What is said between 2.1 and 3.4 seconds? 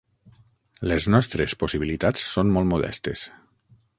són molt modestes.